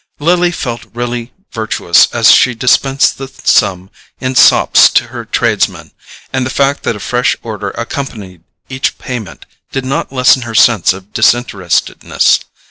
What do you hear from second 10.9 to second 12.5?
of disinterestedness.